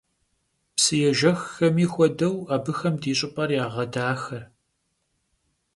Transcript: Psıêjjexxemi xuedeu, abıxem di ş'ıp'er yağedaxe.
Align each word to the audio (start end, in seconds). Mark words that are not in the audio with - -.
Psıêjjexxemi 0.77 1.85
xuedeu, 1.91 2.35
abıxem 2.55 2.95
di 3.01 3.11
ş'ıp'er 3.19 3.49
yağedaxe. 3.57 4.39